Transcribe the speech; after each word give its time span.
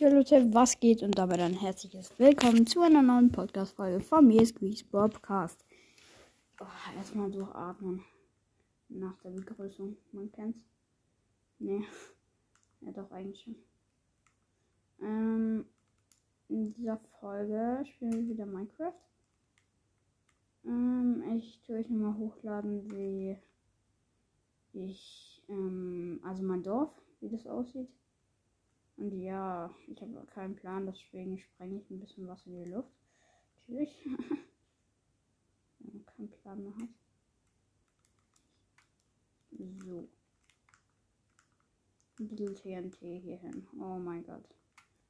Ja 0.00 0.08
Leute, 0.08 0.54
was 0.54 0.80
geht 0.80 1.02
und 1.02 1.18
damit 1.18 1.40
ein 1.40 1.52
herzliches 1.52 2.18
Willkommen 2.18 2.66
zu 2.66 2.80
einer 2.80 3.02
neuen 3.02 3.30
Podcast-Folge 3.30 4.00
von 4.00 4.26
mir, 4.26 4.46
Squeeze 4.46 4.82
Bobcast. 4.82 5.62
Oh, 6.58 6.96
erstmal 6.96 7.30
durchatmen. 7.30 8.02
Nach 8.88 9.14
der 9.18 9.28
Begrüßung. 9.28 9.98
Man 10.12 10.32
kennt's. 10.32 10.64
Nee. 11.58 11.84
Ja 12.80 12.92
doch, 12.92 13.10
eigentlich 13.10 13.42
schon. 13.42 13.56
Ähm, 15.02 15.66
in 16.48 16.72
dieser 16.72 16.98
Folge 17.20 17.84
spielen 17.84 18.12
wir 18.14 18.28
wieder 18.34 18.46
Minecraft. 18.46 18.94
Ähm, 20.64 21.22
ich 21.36 21.60
tue 21.66 21.76
euch 21.76 21.90
nochmal 21.90 22.16
hochladen, 22.16 22.90
wie 22.90 23.36
ich, 24.72 25.42
ähm, 25.50 26.20
also 26.24 26.42
mein 26.42 26.62
Dorf, 26.62 26.90
wie 27.20 27.28
das 27.28 27.46
aussieht. 27.46 27.90
Und 29.00 29.18
ja, 29.18 29.74
ich 29.86 30.02
habe 30.02 30.26
keinen 30.26 30.54
Plan, 30.54 30.84
deswegen 30.84 31.38
sprenge 31.38 31.80
ich 31.80 31.90
ein 31.90 32.00
bisschen 32.00 32.28
was 32.28 32.44
in 32.46 32.52
die 32.52 32.70
Luft. 32.70 32.92
Natürlich. 33.56 33.98
Wenn 35.78 35.94
man 35.94 36.04
keinen 36.04 36.30
Plan 36.30 36.62
mehr 36.62 36.76
hat. 36.76 36.88
So. 39.86 40.06
Ein 42.18 42.28
bisschen 42.28 42.54
TNT 42.54 42.98
hier 43.22 43.38
hin. 43.38 43.66
Oh 43.80 43.98
mein 43.98 44.22
Gott. 44.22 44.44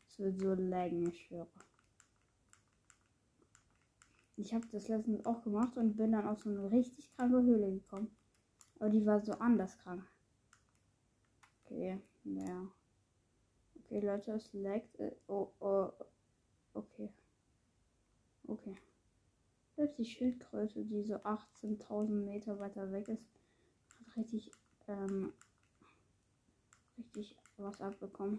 Es 0.07 0.21
wird 0.21 0.39
so 0.39 0.55
laggen, 0.55 1.09
ich 1.09 1.27
schwöre. 1.27 1.49
Ich 4.37 4.55
habe 4.55 4.69
das 4.69 4.87
letztens 4.87 5.27
auch 5.27 5.43
gemacht 5.43 5.77
und 5.77 5.97
bin 5.97 6.13
dann 6.13 6.29
auf 6.29 6.41
so 6.45 6.51
eine 6.51 6.71
richtig 6.71 7.11
kranke 7.17 7.43
Höhle 7.43 7.73
gekommen. 7.73 8.17
Aber 8.79 8.89
die 8.89 9.05
war 9.05 9.21
so 9.21 9.33
anders 9.33 9.77
krank. 9.79 10.09
Okay, 11.65 12.01
ja. 12.23 12.71
Okay, 13.91 14.07
Leute, 14.07 14.31
es 14.35 14.53
laggt. 14.53 15.01
Äh, 15.01 15.11
oh, 15.27 15.51
oh, 15.59 15.91
okay. 16.75 17.09
Okay. 18.47 18.77
Selbst 19.75 19.99
die 19.99 20.05
Schildkröte, 20.05 20.85
die 20.85 21.03
so 21.03 21.17
18.000 21.17 22.09
Meter 22.09 22.61
weiter 22.61 22.93
weg 22.93 23.09
ist, 23.09 23.27
hat 23.99 24.17
richtig, 24.17 24.53
ähm, 24.87 25.33
richtig 26.99 27.37
was 27.57 27.81
abbekommen. 27.81 28.39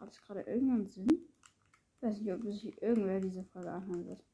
Hat 0.00 0.10
es 0.10 0.22
gerade 0.22 0.40
irgendeinen 0.40 0.86
Sinn? 0.86 1.28
Ich 1.96 2.02
weiß 2.02 2.18
nicht, 2.18 2.32
ob 2.32 2.42
sich 2.44 2.80
irgendwer 2.80 3.20
diese 3.20 3.44
Folge 3.44 3.72
anhören 3.72 4.06
wird. 4.06 4.24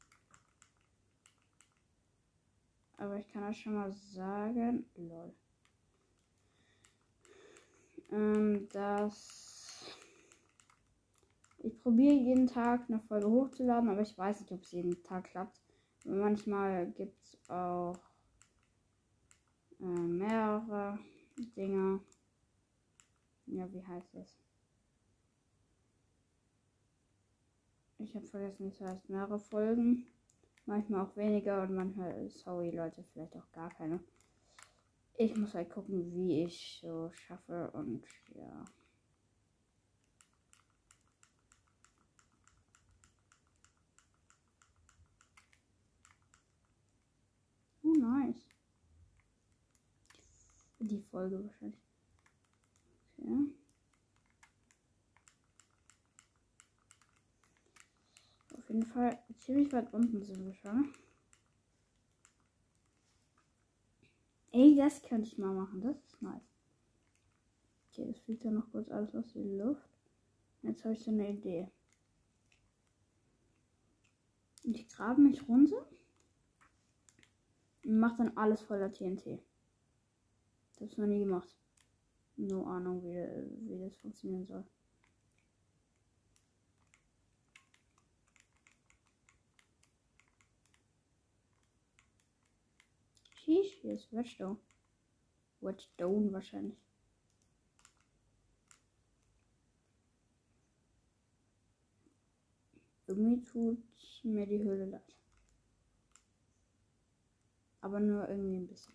Aber 2.96 3.16
ich 3.16 3.28
kann 3.32 3.42
euch 3.42 3.60
schon 3.60 3.74
mal 3.74 3.90
sagen, 3.90 4.86
lol 4.94 5.34
ähm, 8.12 8.68
dass 8.72 9.98
ich 11.58 11.80
probiere 11.82 12.14
jeden 12.14 12.46
Tag 12.46 12.82
eine 12.88 13.00
Folge 13.00 13.28
hochzuladen, 13.28 13.88
aber 13.88 14.02
ich 14.02 14.16
weiß 14.16 14.40
nicht, 14.40 14.52
ob 14.52 14.62
es 14.62 14.72
jeden 14.72 15.02
Tag 15.02 15.24
klappt. 15.24 15.60
Manchmal 16.04 16.90
gibt 16.90 17.20
es 17.22 17.38
auch 17.48 18.00
äh, 19.80 19.84
mehrere 19.84 20.98
Dinge. 21.56 22.00
Ja, 23.46 23.72
wie 23.72 23.84
heißt 23.84 24.14
das? 24.14 24.38
Ich 27.98 28.14
habe 28.16 28.26
vergessen, 28.26 28.70
das 28.70 28.80
heißt 28.80 29.08
mehrere 29.08 29.38
Folgen. 29.38 30.06
Manchmal 30.66 31.06
auch 31.06 31.16
weniger 31.16 31.62
und 31.62 31.74
manchmal, 31.74 32.28
sorry 32.30 32.70
Leute, 32.70 33.04
vielleicht 33.12 33.36
auch 33.36 33.50
gar 33.52 33.70
keine. 33.70 34.00
Ich 35.16 35.36
muss 35.36 35.54
halt 35.54 35.70
gucken, 35.70 36.12
wie 36.14 36.42
ich 36.42 36.78
so 36.82 37.10
schaffe 37.12 37.70
und 37.72 38.04
ja. 38.34 38.64
Oh, 47.84 47.92
nice. 47.94 48.48
Die 50.80 51.00
Folge 51.00 51.44
wahrscheinlich. 51.44 51.80
Okay. 53.18 53.54
Auf 58.56 58.68
jeden 58.68 58.86
Fall 58.86 59.18
ziemlich 59.38 59.72
weit 59.72 59.92
unten 59.92 60.22
sind 60.22 60.44
wir 60.44 60.54
schon. 60.54 60.92
Ey, 64.52 64.76
das 64.76 65.02
könnte 65.02 65.28
ich 65.28 65.38
mal 65.38 65.54
machen. 65.54 65.80
Das 65.80 65.96
ist 65.96 66.20
nice. 66.20 66.42
Okay, 67.90 68.06
das 68.06 68.18
fliegt 68.20 68.44
ja 68.44 68.50
noch 68.50 68.70
kurz 68.70 68.90
alles 68.90 69.14
aus 69.14 69.32
der 69.32 69.42
Luft. 69.42 69.88
Jetzt 70.62 70.84
habe 70.84 70.94
ich 70.94 71.02
so 71.02 71.10
eine 71.10 71.30
Idee. 71.30 71.70
Ich 74.64 74.88
grabe 74.88 75.22
mich 75.22 75.48
runter 75.48 75.84
und 77.84 77.98
mache 77.98 78.18
dann 78.18 78.36
alles 78.36 78.60
voller 78.62 78.92
TNT. 78.92 79.42
Das 80.68 80.76
habe 80.76 80.86
ich 80.86 80.98
noch 80.98 81.06
nie 81.06 81.20
gemacht. 81.20 81.56
No 82.36 82.64
Ahnung, 82.64 83.02
wie, 83.02 83.68
wie 83.68 83.78
das 83.78 83.96
funktionieren 83.96 84.46
soll. 84.46 84.64
Hier 93.60 93.94
ist 93.94 94.12
Redstone. 94.12 94.58
Redstone 95.62 96.32
wahrscheinlich. 96.32 96.78
Irgendwie 103.06 103.42
tut 103.42 103.78
mir 104.22 104.46
die 104.46 104.62
Höhle 104.62 104.86
leid. 104.86 105.16
Aber 107.80 108.00
nur 108.00 108.28
irgendwie 108.28 108.56
ein 108.56 108.66
bisschen. 108.66 108.94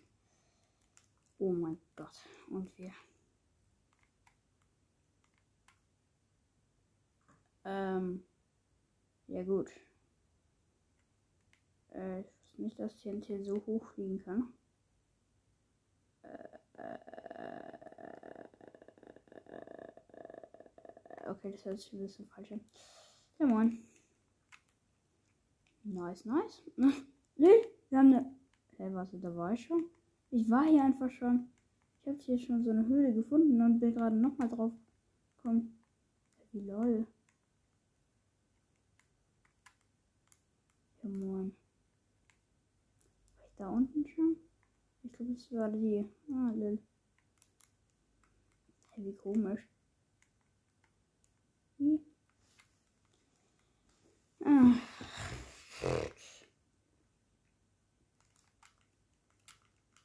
Oh 1.38 1.52
mein 1.52 1.78
Gott. 1.94 2.16
Und 2.48 2.76
wir. 2.78 2.92
Ähm. 7.64 8.24
Ja 9.28 9.44
gut. 9.44 9.70
Äh, 11.90 12.24
nicht, 12.58 12.78
dass 12.78 12.96
TNT 12.96 13.44
so 13.44 13.62
hoch 13.66 13.84
fliegen 13.94 14.18
kann. 14.18 14.52
Okay, 21.28 21.52
das 21.52 21.64
hört 21.64 21.80
sich 21.80 21.92
ein 21.92 22.00
bisschen 22.00 22.26
falsch 22.26 22.52
an. 22.52 22.60
Ja, 23.38 23.46
moin. 23.46 23.84
Nice, 25.84 26.24
nice. 26.24 26.62
nee, 27.36 27.64
wir 27.90 27.98
haben 27.98 28.14
eine. 28.14 28.24
Hä, 28.76 28.84
hey, 28.84 28.94
warte, 28.94 29.18
da 29.18 29.34
war 29.36 29.52
ich 29.52 29.64
schon? 29.64 29.84
Ich 30.30 30.48
war 30.50 30.64
hier 30.64 30.84
einfach 30.84 31.10
schon. 31.10 31.48
Ich 32.00 32.08
habe 32.08 32.18
hier 32.18 32.38
schon 32.38 32.64
so 32.64 32.70
eine 32.70 32.86
Höhle 32.86 33.12
gefunden 33.12 33.60
und 33.60 33.80
bin 33.80 33.94
gerade 33.94 34.16
nochmal 34.16 34.48
drauf 34.48 34.72
gekommen. 35.36 35.78
Wie 36.52 36.60
lol. 36.60 37.06
Ja, 41.02 41.08
moin. 41.08 41.54
Da 43.58 43.68
unten 43.68 44.06
schon? 44.06 44.36
Ich 45.02 45.12
glaube, 45.12 45.32
es 45.32 45.52
war 45.52 45.68
die. 45.68 46.08
Ah, 46.30 46.52
lol. 46.54 46.78
Hey, 48.90 49.04
wie 49.04 49.16
komisch. 49.16 49.60
Wie? 51.78 52.00
Ah. 54.44 54.74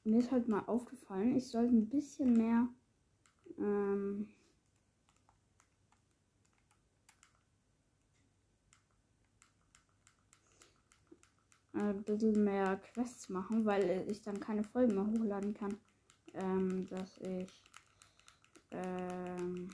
Mir 0.03 0.19
ist 0.19 0.31
halt 0.31 0.47
mal 0.47 0.63
aufgefallen, 0.65 1.35
ich 1.37 1.47
sollte 1.47 1.75
ein 1.75 1.89
bisschen 1.89 2.33
mehr 2.33 2.67
ähm, 3.59 4.27
ein 11.73 12.03
bisschen 12.03 12.43
mehr 12.43 12.77
Quests 12.77 13.29
machen, 13.29 13.65
weil 13.65 14.05
ich 14.09 14.21
dann 14.21 14.39
keine 14.39 14.63
Folgen 14.63 14.95
mehr 14.95 15.07
hochladen 15.07 15.53
kann. 15.53 15.77
Ähm, 16.33 16.87
dass 16.87 17.17
ich. 17.19 17.61
Ähm, 18.71 19.69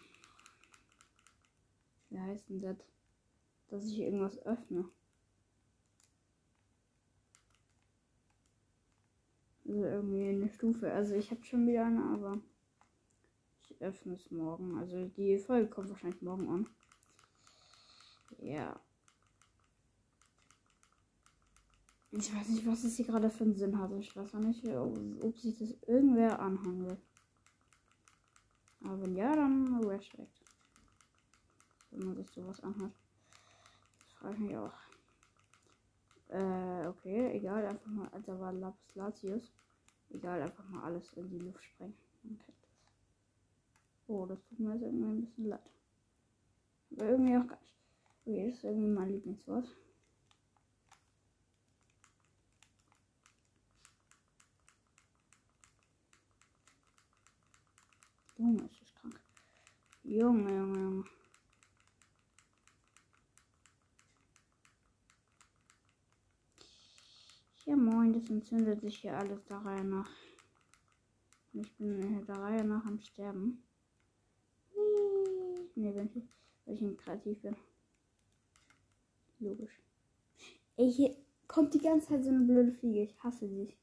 wie 2.10 2.20
heißt 2.20 2.50
denn 2.50 2.62
das? 2.62 2.78
Dass 3.70 3.86
ich 3.86 4.00
irgendwas 4.00 4.38
öffne. 4.46 4.90
Also 9.66 9.84
irgendwie 9.84 10.30
eine 10.30 10.50
Stufe. 10.50 10.92
Also 10.92 11.16
ich 11.16 11.30
habe 11.30 11.44
schon 11.44 11.68
wieder 11.68 11.86
eine, 11.86 12.04
aber 12.04 12.40
ich 13.62 13.80
öffne 13.82 14.14
es 14.16 14.32
morgen. 14.32 14.78
Also 14.78 15.06
die 15.06 15.38
Folge 15.38 15.70
kommt 15.70 15.90
wahrscheinlich 15.90 16.22
morgen 16.22 16.50
an. 16.50 16.68
Ja. 18.40 18.80
Ich 22.12 22.34
weiß 22.36 22.50
nicht, 22.50 22.66
was 22.66 22.84
es 22.84 22.96
hier 22.96 23.06
gerade 23.06 23.30
für 23.30 23.44
einen 23.44 23.56
Sinn 23.56 23.78
hat. 23.78 23.92
Ich 23.92 24.16
weiß 24.16 24.34
auch 24.34 24.40
nicht, 24.40 24.66
ob, 24.68 25.38
sich 25.38 25.60
das 25.60 25.76
irgendwer 25.88 26.40
will. 26.40 26.98
Aber 28.84 29.02
wenn 29.02 29.16
ja, 29.16 29.36
dann 29.36 29.84
Respekt. 29.84 30.42
Wenn 31.92 32.08
man 32.08 32.16
sich 32.16 32.30
sowas 32.32 32.62
anhat. 32.62 32.92
Das 34.00 34.14
frage 34.14 34.34
ich 34.36 34.40
mich 34.40 34.58
auch. 34.58 34.74
Äh, 36.30 36.88
okay, 36.88 37.32
egal, 37.34 37.66
einfach 37.66 37.88
mal, 37.88 38.08
also 38.10 38.40
war 38.40 38.54
Lapis 38.54 38.96
Latius. 38.96 39.52
Egal, 40.12 40.42
einfach 40.42 40.68
mal 40.70 40.84
alles 40.84 41.14
in 41.14 41.30
die 41.30 41.40
Luft 41.40 41.64
sprengen. 41.64 41.98
Okay. 42.24 42.54
Oh, 44.08 44.26
das 44.26 44.40
tut 44.46 44.60
mir 44.60 44.74
jetzt 44.74 44.84
irgendwie 44.84 45.06
ein 45.06 45.22
bisschen 45.22 45.46
leid. 45.46 45.72
Aber 46.92 47.06
irgendwie 47.06 47.38
auch 47.38 47.48
gar 47.48 47.60
nicht. 47.60 47.76
Okay, 48.22 48.48
das 48.48 48.58
ist 48.58 48.64
irgendwie 48.64 48.88
mein 48.88 49.10
Lieblingswort. 49.10 49.68
Junge, 58.40 58.64
ist 58.64 58.82
das 58.82 58.96
krank. 58.96 59.20
Junge, 60.04 60.56
Junge, 60.56 60.80
Junge. 60.80 61.04
Ja 67.66 67.76
moin, 67.76 68.14
das 68.14 68.30
entzündet 68.30 68.80
sich 68.80 69.00
hier 69.00 69.18
alles 69.18 69.44
der 69.44 69.58
Reihe 69.58 69.84
nach. 69.84 70.10
Ich 71.52 71.76
bin 71.76 72.26
der 72.26 72.36
Reihe 72.38 72.64
nach 72.64 72.86
am 72.86 73.02
Sterben. 73.02 73.62
Ne, 75.76 75.94
wenn 75.94 76.10
ich, 76.16 76.24
weil 76.66 76.82
ich 76.82 76.98
kreativ 76.98 77.42
bin. 77.42 77.58
Logisch. 79.40 79.82
Ey, 80.78 80.90
hier 80.90 81.16
kommt 81.48 81.74
die 81.74 81.80
ganze 81.80 82.08
Zeit 82.08 82.24
so 82.24 82.30
eine 82.30 82.46
blöde 82.46 82.72
Fliege. 82.72 83.04
Ich 83.04 83.22
hasse 83.22 83.50
sie. 83.50 83.78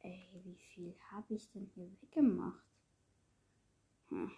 Ey, 0.00 0.26
wie 0.44 0.56
viel 0.80 0.94
habe 1.10 1.34
ich 1.34 1.50
denn 1.50 1.70
hier 1.74 1.90
weggemacht? 2.00 2.64
Hm. 4.08 4.30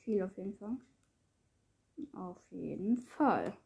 Viel 0.00 0.22
auf 0.22 0.36
jeden 0.36 0.54
Fall. 0.56 0.76
Auf 2.12 2.40
jeden 2.50 2.96
Fall. 2.96 3.56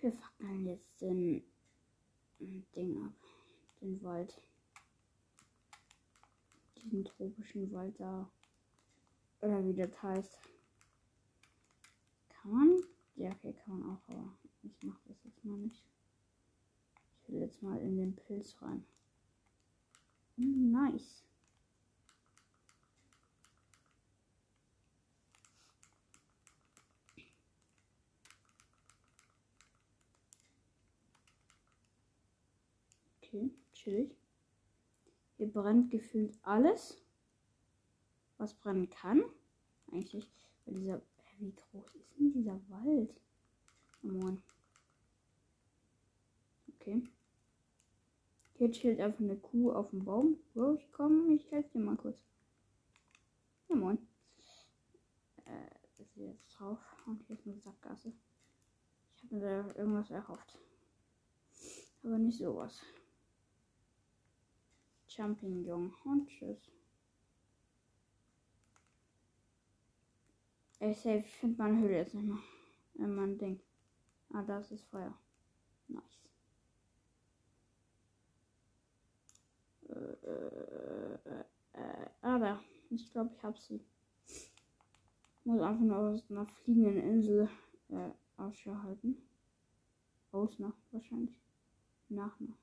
Wir 0.00 0.12
fackeln 0.12 0.66
jetzt 0.66 1.00
den 1.02 1.44
Ding 2.40 3.04
ab. 3.04 3.12
Den 3.80 4.02
Wald. 4.02 4.40
Diesen 6.78 7.04
tropischen 7.04 7.70
Wald 7.72 7.98
da. 8.00 8.30
Oder 9.42 9.64
wie 9.64 9.74
das 9.74 10.02
heißt. 10.02 10.38
Kann 12.30 12.50
man? 12.50 12.82
Ja, 13.16 13.30
okay, 13.30 13.52
kann 13.52 13.78
man 13.78 13.96
auch, 13.96 14.08
aber 14.08 14.32
ich 14.62 14.82
mache 14.82 15.00
das 15.06 15.16
jetzt 15.24 15.44
mal 15.44 15.58
nicht. 15.58 15.84
Will 17.26 17.40
jetzt 17.40 17.62
mal 17.62 17.78
in 17.78 17.96
den 17.96 18.14
Pilz 18.14 18.54
rein. 18.60 18.84
Hm, 20.36 20.70
nice. 20.70 21.22
Okay, 33.22 33.50
chillig. 33.72 34.16
Hier 35.36 35.52
brennt 35.52 35.90
gefühlt 35.90 36.38
alles, 36.42 37.02
was 38.38 38.54
brennen 38.54 38.88
kann. 38.90 39.24
Eigentlich, 39.90 40.30
weil 40.66 40.74
dieser. 40.74 41.02
Wie 41.40 41.52
groß 41.52 41.96
ist 41.96 42.16
denn 42.16 42.32
dieser 42.32 42.60
Wald? 42.68 43.12
Oh 44.04 44.06
moin. 44.06 44.40
Okay. 46.68 47.02
Hier 48.64 48.72
chillt 48.72 48.98
einfach 48.98 49.20
eine 49.20 49.36
Kuh 49.36 49.72
auf 49.72 49.90
dem 49.90 50.06
Baum. 50.06 50.38
Wo 50.54 50.72
ich 50.72 50.90
komme, 50.90 51.34
ich 51.34 51.50
helfe 51.50 51.68
dir 51.74 51.80
mal 51.80 51.98
kurz. 51.98 52.16
Ja 53.68 53.76
moin. 53.76 53.98
Äh, 55.44 56.00
ist 56.00 56.16
jetzt 56.16 56.48
drauf. 56.48 56.78
Und 57.04 57.22
hier 57.26 57.36
ist 57.36 57.46
eine 57.46 57.58
Sackgasse. 57.58 58.14
Ich 59.16 59.24
habe 59.24 59.34
mir 59.34 59.40
da 59.42 59.74
irgendwas 59.78 60.10
erhofft. 60.10 60.58
Aber 62.04 62.16
nicht 62.16 62.38
sowas. 62.38 62.80
Champignon 65.08 65.92
und 66.04 66.26
tschüss. 66.30 66.70
Ich 70.80 71.00
finde 71.00 71.62
meine 71.62 71.80
Höhle 71.80 71.98
jetzt 71.98 72.14
nicht 72.14 72.26
mehr. 72.26 72.40
Äh, 72.98 73.08
mein 73.08 73.36
Ding. 73.36 73.60
Ah, 74.32 74.42
das 74.42 74.72
ist 74.72 74.86
Feuer. 74.86 75.12
Nice. 75.86 76.24
Äh, 80.24 81.14
äh, 81.14 81.44
äh, 81.74 82.08
aber 82.22 82.60
ich 82.90 83.10
glaube, 83.12 83.30
ich 83.36 83.42
habe 83.42 83.58
sie. 83.60 83.80
Muss 85.44 85.60
einfach 85.60 85.84
nur 85.84 85.98
aus 85.98 86.30
einer 86.30 86.46
fliegenden 86.46 86.96
Insel 86.96 87.48
äh, 87.90 88.10
Ausschau 88.38 88.74
halten. 88.82 89.16
Aus 90.32 90.58
nach 90.58 90.74
wahrscheinlich. 90.90 91.34
Nach 92.08 92.38
nach. 92.40 92.56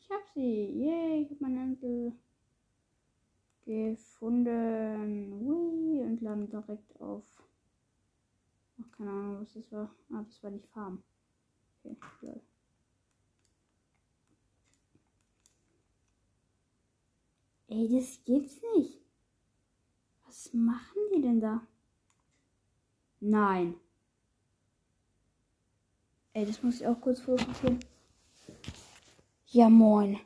Ich 0.00 0.10
hab 0.10 0.26
sie. 0.34 0.70
Yay, 0.80 1.22
ich 1.22 1.30
hab 1.30 1.40
meine 1.40 1.64
Insel 1.64 2.12
gefunden. 3.66 5.40
Hui, 5.40 6.02
und 6.02 6.20
laden 6.22 6.48
direkt 6.48 7.00
auf. 7.00 7.24
Ach, 8.80 8.90
keine 8.96 9.10
Ahnung, 9.10 9.40
was 9.42 9.52
das 9.52 9.70
war. 9.72 9.94
Ah, 10.12 10.22
das 10.22 10.42
war 10.42 10.50
die 10.50 10.66
Farm. 10.72 11.02
Okay, 11.84 11.96
lol. 12.22 12.40
Ey, 17.70 17.88
das 17.88 18.18
gibt's 18.24 18.60
nicht. 18.76 18.98
Was 20.26 20.52
machen 20.52 20.98
die 21.14 21.22
denn 21.22 21.40
da? 21.40 21.62
Nein. 23.20 23.74
Ey, 26.32 26.44
das 26.44 26.62
muss 26.64 26.80
ich 26.80 26.86
auch 26.86 27.00
kurz 27.00 27.20
fotografieren. 27.20 27.78
Ja, 29.46 29.68
moin. 29.68 30.18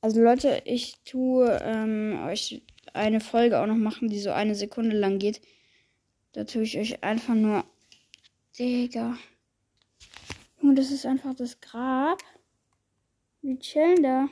Also 0.00 0.22
Leute, 0.22 0.62
ich 0.64 0.96
tue 1.04 1.58
ähm, 1.62 2.18
euch 2.26 2.62
eine 2.94 3.20
Folge 3.20 3.60
auch 3.60 3.66
noch 3.66 3.76
machen, 3.76 4.08
die 4.08 4.18
so 4.18 4.30
eine 4.30 4.54
Sekunde 4.54 4.96
lang 4.96 5.18
geht. 5.18 5.42
Da 6.32 6.44
tue 6.44 6.62
ich 6.62 6.78
euch 6.78 7.04
einfach 7.04 7.34
nur. 7.34 7.64
Digga. 8.58 9.18
Junge, 10.62 10.74
das 10.76 10.90
ist 10.90 11.04
einfach 11.04 11.34
das 11.34 11.60
Grab. 11.60 12.22
Wir 13.42 13.58
chillen 13.58 14.02
da. 14.02 14.28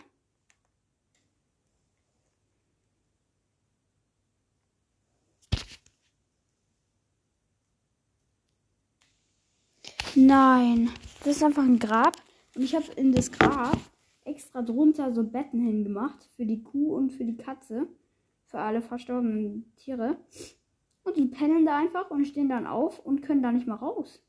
Nein, 10.16 10.90
das 11.20 11.36
ist 11.36 11.42
einfach 11.44 11.62
ein 11.62 11.78
Grab. 11.78 12.16
Und 12.56 12.62
ich 12.62 12.74
habe 12.74 12.86
in 12.96 13.12
das 13.12 13.30
Grab 13.30 13.78
extra 14.24 14.62
drunter 14.62 15.12
so 15.12 15.22
Betten 15.22 15.60
hingemacht. 15.60 16.24
Für 16.36 16.44
die 16.44 16.62
Kuh 16.62 16.94
und 16.96 17.10
für 17.10 17.24
die 17.24 17.36
Katze. 17.36 17.86
Für 18.46 18.58
alle 18.58 18.82
verstorbenen 18.82 19.72
Tiere. 19.76 20.16
Und 21.04 21.16
die 21.16 21.26
pennen 21.26 21.64
da 21.64 21.78
einfach 21.78 22.10
und 22.10 22.26
stehen 22.26 22.48
dann 22.48 22.66
auf 22.66 22.98
und 23.04 23.22
können 23.22 23.42
da 23.42 23.52
nicht 23.52 23.66
mal 23.66 23.76
raus. 23.76 24.22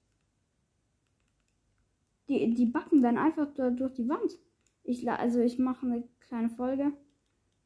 Die, 2.29 2.53
die 2.53 2.65
backen 2.65 3.01
dann 3.01 3.17
einfach 3.17 3.47
durch 3.53 3.93
die 3.93 4.07
Wand. 4.07 4.38
Ich, 4.83 5.09
also 5.09 5.39
ich 5.41 5.57
mache 5.57 5.85
eine 5.85 6.07
kleine 6.19 6.50
Folge. 6.50 6.93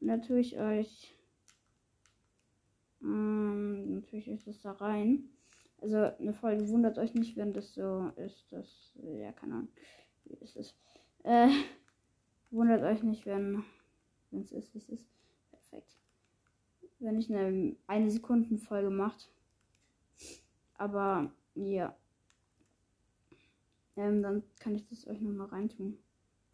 Und 0.00 0.06
natürlich 0.06 0.58
euch. 0.58 1.14
Ähm, 3.02 3.94
natürlich 3.94 4.28
ist 4.28 4.46
das 4.46 4.60
da 4.60 4.72
rein. 4.72 5.28
Also 5.80 5.98
eine 5.98 6.32
Folge 6.32 6.68
wundert 6.68 6.98
euch 6.98 7.14
nicht, 7.14 7.36
wenn 7.36 7.52
das 7.52 7.74
so 7.74 8.10
ist. 8.16 8.50
Das, 8.50 8.92
ja, 9.02 9.32
keine 9.32 9.54
Ahnung. 9.54 9.68
Wie 10.24 10.34
ist 10.34 10.56
es? 10.56 10.74
Äh, 11.22 11.48
wundert 12.50 12.82
euch 12.82 13.02
nicht, 13.02 13.26
wenn 13.26 13.62
es 14.32 14.52
ist, 14.52 14.74
wie 14.74 14.78
es 14.78 14.88
ist. 14.88 15.06
Perfekt. 15.50 15.96
Wenn 16.98 17.18
ich 17.18 17.32
eine 17.32 17.76
eine 17.86 18.10
Sekunden 18.10 18.58
Folge 18.58 18.90
macht. 18.90 19.30
Aber 20.74 21.30
ja. 21.54 21.94
Ähm, 23.96 24.22
dann 24.22 24.42
kann 24.58 24.74
ich 24.74 24.86
das 24.88 25.06
euch 25.06 25.20
nochmal 25.20 25.48
reintun. 25.48 25.98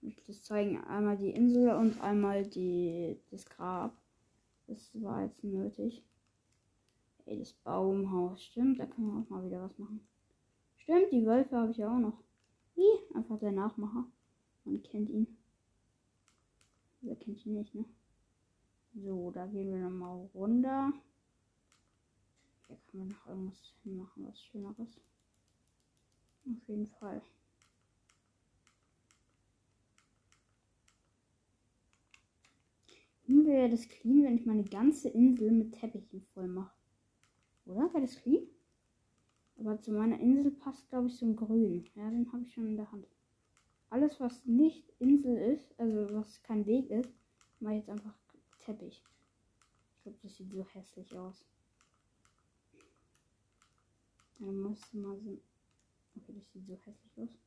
Ich 0.01 0.23
das 0.25 0.43
zeigen. 0.43 0.83
Einmal 0.85 1.17
die 1.17 1.31
Insel 1.31 1.71
und 1.75 2.01
einmal 2.01 2.45
die, 2.45 3.21
das 3.31 3.47
Grab. 3.47 3.97
Das 4.67 4.91
war 5.01 5.23
jetzt 5.25 5.45
nötig. 5.45 6.05
Ey, 7.33 7.39
das 7.39 7.55
Baumhaus. 7.55 8.45
Stimmt, 8.45 8.79
da 8.79 8.85
kann 8.85 9.07
man 9.07 9.23
auch 9.23 9.31
mal 9.31 9.43
wieder 9.43 9.63
was 9.63 9.79
machen. 9.79 10.07
Stimmt, 10.77 11.11
die 11.13 11.25
Wölfe 11.25 11.57
habe 11.57 11.71
ich 11.71 11.79
ja 11.79 11.89
auch 11.89 11.99
noch. 11.99 12.23
Wie? 12.75 13.15
Einfach 13.15 13.39
der 13.39 13.53
Nachmacher. 13.53 14.05
Man 14.65 14.83
kennt 14.83 15.09
ihn. 15.09 15.27
Wer 17.01 17.17
kennt 17.17 17.47
ihn 17.47 17.55
nicht, 17.55 17.75
ne? 17.75 17.87
So, 18.95 19.31
da 19.31 19.47
gehen 19.47 19.73
wir 19.73 19.81
nochmal 19.81 20.29
runter. 20.35 20.93
Hier 22.69 22.77
kann 22.87 23.01
man 23.01 23.09
noch 23.09 23.27
irgendwas 23.27 23.73
hinmachen, 23.83 24.27
was 24.27 24.43
Schöneres. 24.45 25.01
Auf 26.45 26.69
jeden 26.69 26.87
Fall. 26.87 27.23
wäre 33.47 33.71
das 33.71 33.89
clean, 33.89 34.25
wenn 34.25 34.37
ich 34.37 34.47
meine 34.47 34.65
ganze 34.65 35.09
Insel 35.09 35.51
mit 35.51 35.73
Teppichen 35.73 36.23
voll 36.35 36.49
mache. 36.49 36.82
Oder? 37.67 37.93
Wäre 37.93 38.03
das 38.03 38.17
clean? 38.17 38.47
Aber 39.59 39.79
zu 39.79 39.93
meiner 39.93 40.19
Insel 40.19 40.51
passt, 40.51 40.89
glaube 40.89 41.09
ich, 41.09 41.17
so 41.17 41.27
ein 41.27 41.37
Grün. 41.37 41.89
Ja, 41.95 42.11
den 42.11 42.33
habe 42.33 42.43
ich 42.43 42.53
schon 42.53 42.67
in 42.67 42.77
der 42.77 42.91
Hand. 42.91 43.07
Alles, 43.91 44.19
was 44.21 44.45
nicht 44.47 44.93
Insel 44.99 45.37
ist, 45.37 45.79
also 45.79 46.15
was 46.15 46.43
kein 46.43 46.67
Weg 46.67 46.91
ist, 46.91 47.13
mache 47.61 47.75
ich 47.75 47.81
jetzt 47.81 47.91
einfach 47.91 48.15
Teppich. 48.59 49.03
Ich 49.97 50.03
glaube, 50.03 50.19
das 50.23 50.37
sieht 50.37 50.51
so 50.51 50.65
hässlich 50.65 51.17
aus. 51.17 51.45
Dann 54.39 54.61
musste 54.61 54.97
mal 54.97 55.17
so. 55.21 55.39
Okay, 56.17 56.33
das 56.33 56.51
sieht 56.51 56.67
so 56.67 56.75
hässlich 56.75 57.19
aus. 57.19 57.39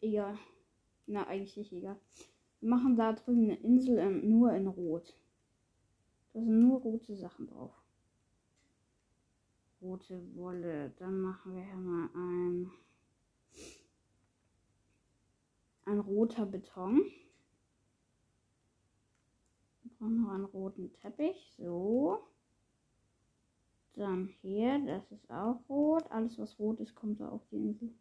Egal. 0.00 0.38
Na, 1.06 1.26
eigentlich 1.26 1.56
nicht 1.56 1.72
egal. 1.72 1.98
Wir 2.60 2.68
machen 2.68 2.96
da 2.96 3.12
drüben 3.12 3.44
eine 3.44 3.56
Insel 3.56 3.98
in, 3.98 4.30
nur 4.30 4.52
in 4.52 4.68
Rot. 4.68 5.16
Da 6.32 6.40
sind 6.40 6.60
nur 6.60 6.80
rote 6.80 7.16
Sachen 7.16 7.48
drauf. 7.48 7.81
Rote 9.82 10.36
Wolle. 10.36 10.90
Dann 10.98 11.20
machen 11.20 11.56
wir 11.56 11.64
hier 11.64 11.76
mal 11.76 12.08
ein. 12.14 12.70
Ein 15.84 15.98
roter 15.98 16.46
Beton. 16.46 17.02
Wir 19.82 19.90
brauchen 19.98 20.22
noch 20.22 20.30
einen 20.30 20.44
roten 20.44 20.92
Teppich. 20.92 21.52
So. 21.58 22.22
Dann 23.94 24.28
hier, 24.40 24.78
das 24.86 25.10
ist 25.10 25.28
auch 25.30 25.60
rot. 25.68 26.10
Alles 26.10 26.38
was 26.38 26.58
rot 26.58 26.80
ist, 26.80 26.94
kommt 26.94 27.20
da 27.20 27.28
auf 27.28 27.44
die 27.50 27.56
Insel. 27.56 27.92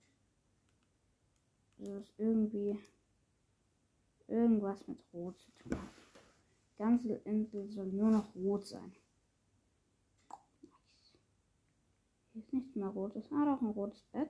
Das 1.77 1.89
ist 1.89 2.13
irgendwie 2.19 2.77
irgendwas 4.27 4.88
mit 4.88 5.03
Rot 5.13 5.39
zu 5.39 5.51
tun. 5.57 5.77
Die 6.73 6.77
ganze 6.77 7.13
Insel 7.25 7.67
soll 7.69 7.88
nur 7.88 8.11
noch 8.11 8.35
rot 8.35 8.67
sein. 8.67 8.95
Hier 12.33 12.41
ist 12.41 12.53
nichts 12.53 12.75
mehr 12.75 12.88
rotes. 12.88 13.31
Ah, 13.31 13.45
doch 13.45 13.61
ein 13.61 13.71
rotes 13.71 14.03
Bett. 14.11 14.29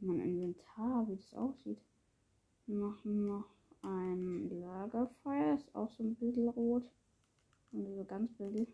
Mein 0.00 0.20
Inventar, 0.20 1.06
wie 1.08 1.16
das 1.16 1.34
aussieht. 1.34 1.80
Wir 2.66 2.76
machen 2.76 3.26
noch 3.26 3.48
ein 3.82 4.48
Lagerfeuer. 4.60 5.54
Ist 5.54 5.74
auch 5.74 5.90
so 5.90 6.02
ein 6.02 6.14
bisschen 6.14 6.48
rot. 6.48 6.90
Und 7.72 7.94
so 7.94 8.04
ganz 8.04 8.32
bisschen. 8.32 8.68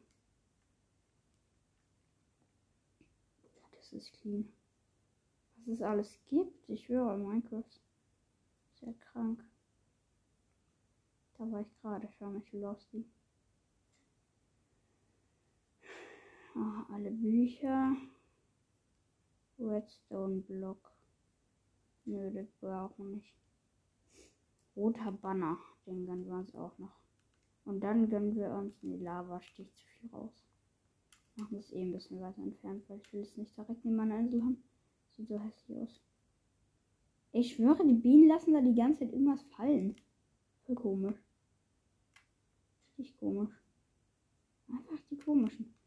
Das 3.73 3.93
ist 3.93 4.13
clean. 4.13 4.53
Was 5.57 5.75
es 5.75 5.83
alles 5.83 6.19
gibt. 6.27 6.69
Ich 6.69 6.89
höre 6.89 7.17
Minecraft. 7.17 7.81
Sehr 8.81 8.95
krank. 8.95 9.43
Da 11.37 11.51
war 11.51 11.61
ich 11.61 11.81
gerade 11.81 12.09
schon, 12.13 12.37
ich 12.37 12.53
Losty. 12.53 13.05
Oh, 16.61 16.93
alle 16.93 17.13
Bücher. 17.13 17.97
Redstone 19.61 20.41
Block. 20.41 20.91
Nö, 22.05 22.33
das 22.33 22.51
brauchen 22.61 23.11
wir 23.11 23.17
nicht. 23.17 23.35
Roter 24.75 25.13
Banner, 25.13 25.57
den 25.87 26.05
gönnen 26.05 26.27
wir 26.27 26.35
uns 26.35 26.55
auch 26.57 26.77
noch. 26.79 26.99
Und 27.65 27.81
dann 27.81 28.11
gönnen 28.11 28.35
wir 28.35 28.51
uns 28.51 28.77
die 28.81 28.97
Lava, 28.97 29.41
sticht 29.41 29.77
zu 29.77 29.87
viel 29.87 30.11
raus. 30.11 30.33
Machen 31.37 31.57
das 31.57 31.71
eh 31.73 31.83
ein 31.83 31.93
bisschen 31.93 32.21
weiter 32.21 32.43
entfernt, 32.43 32.83
weil 32.89 32.99
ich 32.99 33.13
will 33.13 33.23
es 33.23 33.37
nicht 33.37 33.57
direkt 33.57 33.85
in 33.85 33.95
meiner 33.95 34.19
Insel 34.19 34.43
haben. 34.43 34.61
Sieht 35.13 35.29
so 35.29 35.39
hässlich 35.39 35.79
aus. 35.79 36.01
Ich 37.31 37.55
schwöre, 37.55 37.87
die 37.87 37.95
Bienen 37.95 38.27
lassen 38.27 38.53
da 38.53 38.61
die 38.61 38.75
ganze 38.75 39.01
Zeit 39.01 39.13
irgendwas 39.13 39.43
fallen. 39.57 39.95
Voll 40.65 40.75
komisch. 40.75 41.23
Richtig 42.99 43.17
komisch. 43.17 43.55
Einfach 44.69 44.99
die 45.09 45.19
komischen. 45.19 45.78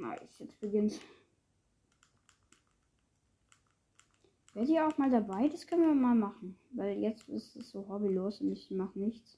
Nice, 0.00 0.38
jetzt 0.38 0.58
beginnt. 0.60 0.98
Werdet 4.54 4.70
ihr 4.70 4.86
auch 4.86 4.96
mal 4.96 5.10
dabei? 5.10 5.48
Das 5.48 5.66
können 5.66 5.82
wir 5.82 5.94
mal 5.94 6.14
machen. 6.14 6.56
Weil 6.72 6.98
jetzt 6.98 7.28
ist 7.28 7.54
es 7.56 7.70
so 7.70 7.86
hobbylos 7.86 8.40
und 8.40 8.50
ich 8.50 8.70
mache 8.70 8.98
nichts, 8.98 9.36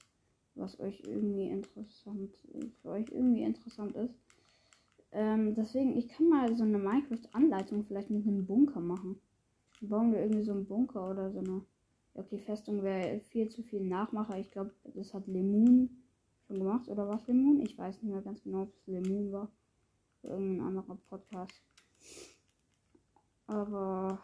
was 0.55 0.79
euch 0.79 1.01
irgendwie 1.05 1.49
interessant, 1.49 2.33
für 2.81 2.89
euch 2.89 3.09
irgendwie 3.11 3.43
interessant 3.43 3.95
ist. 3.95 4.15
Ähm, 5.11 5.53
deswegen, 5.53 5.97
ich 5.97 6.07
kann 6.07 6.29
mal 6.29 6.55
so 6.55 6.63
eine 6.63 6.79
Minecraft-Anleitung 6.79 7.83
vielleicht 7.83 8.09
mit 8.09 8.25
einem 8.25 8.45
Bunker 8.45 8.79
machen. 8.79 9.19
Dann 9.81 9.89
bauen 9.89 10.13
wir 10.13 10.21
irgendwie 10.21 10.43
so 10.43 10.53
einen 10.53 10.65
Bunker 10.65 11.11
oder 11.11 11.29
so 11.31 11.39
eine 11.39 11.61
Okay, 12.15 12.37
Festung 12.37 12.83
wäre 12.83 13.19
viel 13.21 13.49
zu 13.49 13.63
viel 13.63 13.81
Nachmacher. 13.81 14.37
Ich 14.37 14.51
glaube, 14.51 14.71
das 14.93 15.13
hat 15.15 15.27
Lemon 15.27 15.89
schon 16.45 16.59
gemacht. 16.59 16.87
Oder 16.87 17.09
was 17.09 17.27
Lemon? 17.27 17.59
Ich 17.61 17.77
weiß 17.77 18.01
nicht 18.01 18.11
mehr 18.11 18.21
ganz 18.21 18.43
genau, 18.43 18.63
ob 18.63 18.69
es 18.69 18.87
Lemon 18.87 19.31
war. 19.31 19.51
Irgendein 20.23 20.67
anderer 20.67 20.95
Podcast. 21.09 21.61
Aber 23.47 24.21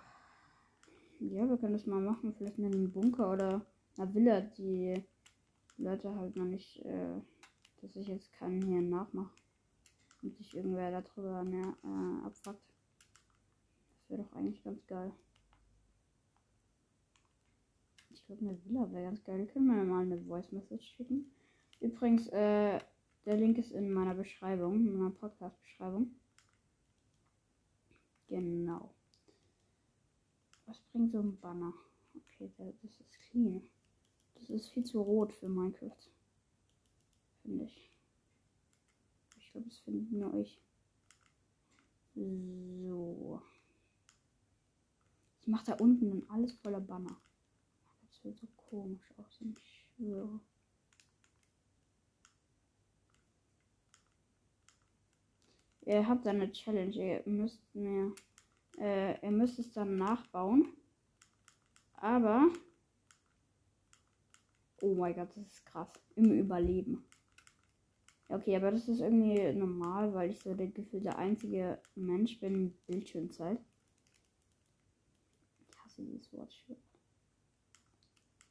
ja, 1.20 1.48
wir 1.48 1.58
können 1.58 1.74
das 1.74 1.86
mal 1.86 2.02
machen. 2.02 2.34
Vielleicht 2.34 2.58
in 2.58 2.66
einem 2.66 2.92
Bunker 2.92 3.32
oder 3.32 3.66
einer 3.98 4.14
Villa, 4.14 4.42
die 4.42 5.04
Leute 5.78 6.16
halt 6.16 6.36
noch 6.36 6.46
nicht, 6.46 6.84
äh, 6.86 7.22
dass 7.82 7.96
ich 7.96 8.08
jetzt 8.08 8.32
keinen 8.34 8.62
hier 8.62 8.82
nachmache. 8.82 9.34
Und 10.22 10.36
sich 10.38 10.56
irgendwer 10.56 11.02
darüber 11.02 11.44
mehr 11.44 11.76
äh, 11.84 12.26
abfuckt. 12.26 12.74
Das 13.92 14.10
wäre 14.10 14.24
doch 14.24 14.34
eigentlich 14.34 14.64
ganz 14.64 14.86
geil 14.88 15.14
glaube, 18.30 18.46
eine 18.46 18.66
Villa 18.66 18.92
wäre 18.92 19.04
ganz 19.06 19.24
geil. 19.24 19.48
Können 19.48 19.68
wir 19.68 19.84
mal 19.84 20.04
eine 20.04 20.20
Voice 20.20 20.52
Message 20.52 20.96
schicken. 20.96 21.32
Übrigens, 21.80 22.28
äh, 22.28 22.80
der 23.26 23.38
Link 23.38 23.58
ist 23.58 23.72
in 23.72 23.92
meiner 23.92 24.16
Beschreibung, 24.16 24.76
in 24.76 24.98
meiner 24.98 25.12
Podcast-Beschreibung. 25.12 26.16
Genau. 28.28 28.94
Was 30.66 30.80
bringt 30.92 31.12
so 31.12 31.20
ein 31.20 31.40
Banner? 31.40 31.74
Okay, 32.16 32.52
das 32.58 33.00
ist 33.00 33.20
clean. 33.30 33.62
Das 34.36 34.50
ist 34.50 34.70
viel 34.70 34.84
zu 34.84 35.02
rot 35.02 35.34
für 35.34 35.50
Minecraft. 35.50 36.10
Finde 37.42 37.66
ich. 37.66 37.92
Ich 39.38 39.52
glaube, 39.52 39.68
das 39.68 39.80
finden 39.80 40.20
nur 40.20 40.34
ich. 40.36 40.62
So. 42.14 43.42
Ich 45.42 45.48
mache 45.48 45.66
da 45.66 45.74
unten 45.76 46.10
dann 46.10 46.30
alles 46.30 46.54
voller 46.54 46.82
Banner 46.82 47.20
wird 48.24 48.40
so 48.40 48.48
komisch 48.56 49.14
aussehen. 49.18 49.56
Ich 49.58 49.86
schwöre. 49.96 50.40
Ihr 55.90 56.08
habt 56.08 56.28
eine 56.28 56.52
Challenge. 56.52 56.92
Ihr 56.92 57.24
müsst 57.26 57.64
mir. 57.74 58.14
Äh, 58.78 59.20
ihr 59.26 59.32
müsst 59.32 59.58
es 59.58 59.72
dann 59.72 59.98
nachbauen. 59.98 60.72
Aber. 61.94 62.48
Oh 64.84 64.94
mein 64.94 65.16
Gott, 65.16 65.30
das 65.36 65.48
ist 65.48 65.66
krass. 65.66 65.90
Im 66.16 66.32
Überleben. 66.32 67.04
Okay, 68.28 68.56
aber 68.56 68.70
das 68.70 68.88
ist 68.88 69.00
irgendwie 69.00 69.52
normal, 69.54 70.14
weil 70.14 70.30
ich 70.30 70.40
so 70.40 70.54
der 70.54 70.68
Gefühl 70.68 71.02
der 71.02 71.18
einzige 71.18 71.82
Mensch 71.96 72.40
bin 72.40 72.66
mit 72.66 72.86
Bildschirmzeit. 72.86 73.60
Ich 75.68 75.80
hasse 75.84 76.04
dieses 76.04 76.32
Wort. 76.32 76.54
Schwör. 76.54 76.78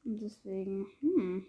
Und 0.03 0.19
deswegen, 0.21 0.87
hm. 1.01 1.47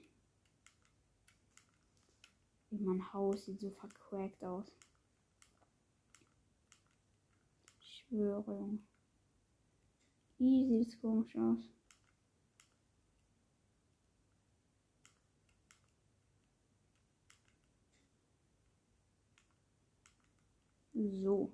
Mein 2.69 3.11
Haus 3.11 3.45
sieht 3.45 3.59
so 3.59 3.71
verquackt 3.71 4.43
aus. 4.43 4.71
Ich 7.81 7.98
schwöre, 8.09 8.53
Junge. 8.53 8.79
Wie 10.37 10.83
sieht 10.83 10.99
komisch 11.01 11.35
aus? 11.35 11.59
So. 20.93 21.53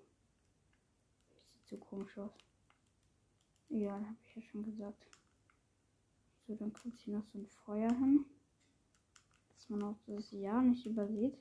Das 1.36 1.52
sieht 1.52 1.68
so 1.68 1.78
komisch 1.78 2.18
aus. 2.18 2.32
Ja, 3.70 3.94
habe 3.94 4.16
ich 4.24 4.36
ja 4.36 4.42
schon 4.42 4.64
gesagt. 4.64 5.08
So, 6.48 6.56
dann 6.56 6.72
kommt 6.74 6.96
hier 6.98 7.18
noch 7.18 7.26
so 7.26 7.40
ein 7.40 7.48
Feuer 7.48 7.92
hin. 7.92 8.26
Dass 9.50 9.70
man 9.70 9.84
auch 9.84 9.98
das 10.06 10.32
Jahr 10.32 10.62
nicht 10.62 10.86
übersieht. 10.86 11.38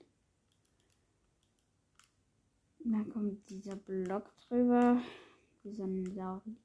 Und 2.85 2.93
dann 2.93 3.11
kommt 3.11 3.49
dieser 3.49 3.77
Block 3.77 4.31
drüber. 4.47 5.01
Dieser 5.65 5.87
Larit. 5.87 6.57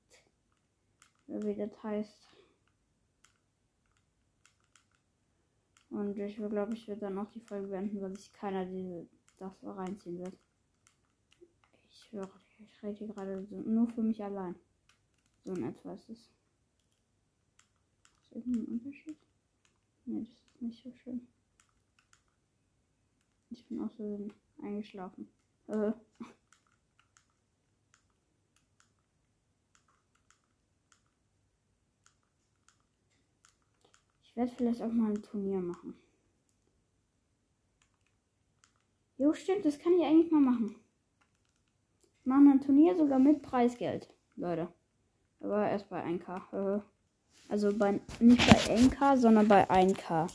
Wie 1.27 1.55
das 1.55 1.83
heißt. 1.83 2.27
Und 5.89 6.17
ich 6.17 6.35
glaube, 6.35 6.73
ich 6.73 6.87
werde 6.87 7.01
dann 7.01 7.17
auch 7.17 7.31
die 7.31 7.39
Folge 7.39 7.67
beenden, 7.67 8.01
weil 8.01 8.15
sich 8.15 8.31
keiner 8.33 8.65
diese, 8.65 9.07
das 9.37 9.53
reinziehen 9.63 10.19
wird. 10.19 10.37
Ich 11.89 12.11
höre, 12.11 12.29
ich 12.59 12.83
rede 12.83 13.07
gerade 13.07 13.43
so, 13.45 13.61
nur 13.61 13.87
für 13.87 14.03
mich 14.03 14.23
allein. 14.23 14.55
So 15.45 15.53
in 15.53 15.63
etwa 15.63 15.93
ist 15.93 16.09
es 16.09 16.29
irgendeinen 18.31 18.65
Unterschied? 18.65 19.17
Nee, 20.05 20.19
das 20.19 20.29
ist 20.29 20.61
nicht 20.61 20.83
so 20.83 20.91
schön. 20.91 21.27
Ich 23.49 23.65
bin 23.67 23.81
auch 23.81 23.91
so 23.91 24.27
eingeschlafen. 24.61 25.27
Äh. 25.69 25.91
Ich 34.23 34.35
werde 34.35 34.51
vielleicht 34.51 34.81
auch 34.81 34.91
mal 34.91 35.11
ein 35.11 35.21
Turnier 35.21 35.59
machen. 35.59 35.93
Jo, 39.17 39.33
stimmt, 39.33 39.65
das 39.65 39.77
kann 39.77 39.93
ich 39.93 40.05
eigentlich 40.05 40.31
mal 40.31 40.39
machen. 40.39 40.75
Machen 42.23 42.51
ein 42.51 42.61
Turnier 42.61 42.95
sogar 42.95 43.19
mit 43.19 43.41
Preisgeld, 43.41 44.07
Leute. 44.37 44.69
Aber 45.41 45.69
erst 45.69 45.89
bei 45.89 46.03
1K. 46.03 46.81
Also 47.49 47.77
bei, 47.77 47.99
nicht 48.19 48.47
bei 48.47 48.75
1K, 48.75 49.17
sondern 49.17 49.47
bei 49.47 49.69
1K. 49.69 50.29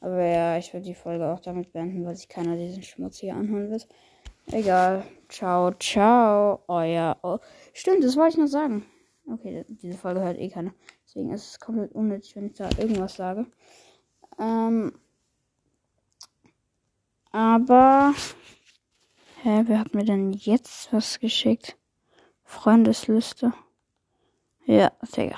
Aber 0.00 0.24
ja, 0.24 0.56
ich 0.56 0.72
würde 0.72 0.86
die 0.86 0.94
Folge 0.94 1.26
auch 1.26 1.40
damit 1.40 1.72
beenden, 1.72 2.04
weil 2.06 2.16
sich 2.16 2.28
keiner 2.28 2.56
diesen 2.56 2.82
Schmutz 2.82 3.18
hier 3.18 3.34
anhören 3.34 3.70
wird. 3.70 3.86
Egal. 4.46 5.04
Ciao, 5.28 5.72
ciao. 5.78 6.64
Euer. 6.66 7.16
Oh. 7.22 7.38
Stimmt, 7.72 8.04
das 8.04 8.16
wollte 8.16 8.34
ich 8.34 8.38
noch 8.38 8.48
sagen. 8.48 8.84
Okay, 9.26 9.64
diese 9.68 9.96
Folge 9.96 10.20
hört 10.20 10.38
eh 10.38 10.48
keiner. 10.48 10.72
Deswegen 11.06 11.32
ist 11.32 11.50
es 11.50 11.60
komplett 11.60 11.92
unnötig, 11.92 12.34
wenn 12.36 12.46
ich 12.46 12.54
da 12.54 12.68
irgendwas 12.78 13.14
sage. 13.14 13.46
Ähm. 14.38 14.92
Aber. 17.32 18.14
Hä, 19.42 19.62
wer 19.66 19.80
hat 19.80 19.94
mir 19.94 20.04
denn 20.04 20.32
jetzt 20.32 20.92
was 20.92 21.20
geschickt? 21.20 21.76
Freundesliste. 22.44 23.52
Ja, 24.66 24.92
Digga. 25.16 25.36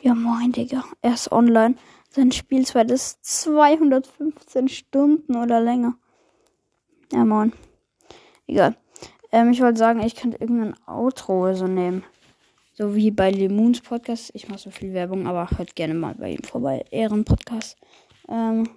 Ja, 0.00 0.14
moin, 0.14 0.52
Digga. 0.52 0.84
Er 1.00 1.14
ist 1.14 1.32
online. 1.32 1.76
Sein 2.10 2.30
Spielzeit 2.30 2.90
ist 2.90 3.24
215 3.24 4.68
Stunden 4.68 5.36
oder 5.36 5.60
länger. 5.60 5.98
Ja, 7.12 7.24
moin. 7.24 7.52
Egal. 8.46 8.76
Ähm, 9.32 9.50
ich 9.50 9.60
wollte 9.60 9.78
sagen, 9.78 10.00
ich 10.00 10.16
könnte 10.16 10.38
irgendein 10.40 10.76
Outro 10.86 11.54
so 11.54 11.66
nehmen. 11.66 12.04
So 12.72 12.94
wie 12.94 13.10
bei 13.10 13.30
Lemons 13.30 13.80
Podcast. 13.80 14.30
Ich 14.34 14.48
mache 14.48 14.58
so 14.58 14.70
viel 14.70 14.94
Werbung, 14.94 15.26
aber 15.26 15.48
hört 15.56 15.76
gerne 15.76 15.94
mal 15.94 16.14
bei 16.14 16.32
ihm 16.32 16.42
vorbei. 16.42 16.84
Ehrenpodcast. 16.90 17.76
Ähm, 18.28 18.68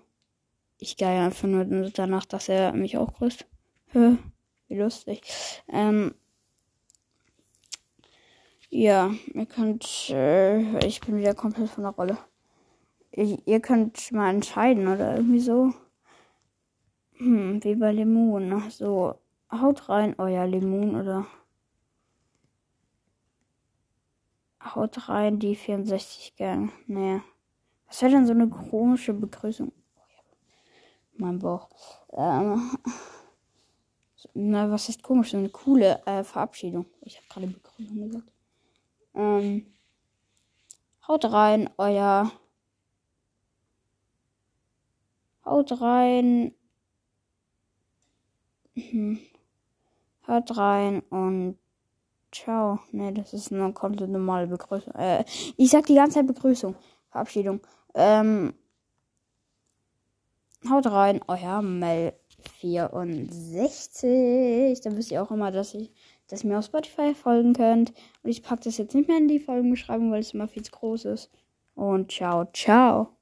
ich 0.79 0.97
gehe 0.97 1.07
einfach 1.07 1.47
nur 1.47 1.65
danach, 1.65 2.25
dass 2.25 2.49
er 2.49 2.73
mich 2.73 2.97
auch 2.97 3.13
grüßt. 3.13 3.45
Wie 3.93 4.77
lustig. 4.77 5.21
Ähm, 5.69 6.13
ja, 8.69 9.11
ihr 9.33 9.45
könnt, 9.45 10.09
äh, 10.09 10.85
ich 10.85 10.99
bin 10.99 11.17
wieder 11.17 11.33
komplett 11.33 11.69
von 11.69 11.83
der 11.83 11.93
Rolle. 11.93 12.17
Ich, 13.11 13.47
ihr 13.47 13.61
könnt 13.61 14.11
mal 14.11 14.29
entscheiden 14.29 14.87
oder 14.87 15.15
irgendwie 15.15 15.39
so. 15.39 15.73
Hm, 17.17 17.63
wie 17.63 17.75
bei 17.75 17.91
Lemon. 17.91 18.69
So, 18.69 19.15
haut 19.51 19.89
rein 19.89 20.15
euer 20.17 20.45
Lemon 20.47 20.95
oder 20.95 21.25
haut 24.63 25.09
rein 25.09 25.39
die 25.39 25.55
64 25.55 26.35
Gang. 26.35 26.71
Nee. 26.87 27.21
Was 27.87 28.01
wäre 28.01 28.11
denn 28.11 28.27
so 28.27 28.33
eine 28.33 28.49
komische 28.49 29.13
Begrüßung? 29.13 29.71
mein 31.19 31.39
Bauch. 31.39 31.69
Ähm, 32.11 32.77
na, 34.33 34.69
was 34.71 34.89
ist 34.89 35.03
komisch? 35.03 35.31
So 35.31 35.37
eine 35.37 35.49
coole 35.49 36.01
äh, 36.05 36.23
Verabschiedung. 36.23 36.85
Ich 37.01 37.17
habe 37.17 37.27
gerade 37.27 37.47
Begrüßung 37.47 38.01
gesagt. 38.01 38.31
Ähm, 39.15 39.73
haut 41.07 41.25
rein, 41.25 41.69
euer. 41.77 42.31
Haut 45.45 45.81
rein. 45.81 46.53
Mhm. 48.77 49.19
Haut 50.27 50.57
rein 50.57 51.01
und 51.09 51.57
ciao. 52.31 52.79
Ne, 52.91 53.13
das 53.13 53.33
ist 53.33 53.51
eine 53.51 53.73
komplett 53.73 54.09
normale 54.09 54.47
Begrüßung. 54.47 54.93
Äh, 54.93 55.25
ich 55.57 55.69
sag 55.71 55.85
die 55.87 55.95
ganze 55.95 56.19
Zeit 56.19 56.27
Begrüßung. 56.27 56.75
Verabschiedung. 57.09 57.59
Ähm, 57.95 58.53
haut 60.69 60.85
rein, 60.87 61.21
euer 61.27 61.61
Mel 61.61 62.13
64. 62.59 64.81
Dann 64.81 64.95
wisst 64.95 65.11
ihr 65.11 65.23
auch 65.23 65.31
immer, 65.31 65.51
dass 65.51 65.73
ich 65.73 65.91
dass 66.27 66.43
ihr 66.43 66.49
mir 66.49 66.59
auf 66.59 66.65
Spotify 66.65 67.15
folgen 67.15 67.53
könnt. 67.53 67.93
Und 68.23 68.29
ich 68.29 68.43
packe 68.43 68.65
das 68.65 68.77
jetzt 68.77 68.93
nicht 68.93 69.07
mehr 69.07 69.17
in 69.17 69.27
die 69.27 69.39
Folgenbeschreibung, 69.39 70.11
weil 70.11 70.19
es 70.19 70.33
immer 70.33 70.47
viel 70.47 70.63
zu 70.63 70.71
groß 70.71 71.05
ist. 71.05 71.31
Und 71.73 72.11
ciao, 72.11 72.45
ciao. 72.53 73.16